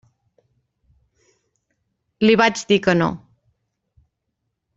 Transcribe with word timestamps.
Li 2.25 2.39
vaig 2.43 2.65
dir 2.73 2.79
que 2.89 2.97
no. 3.03 3.11